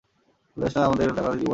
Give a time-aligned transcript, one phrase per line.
[0.51, 1.49] ভুলে যাস না আমার টাকাতেই তুই বড় হয়েছিস।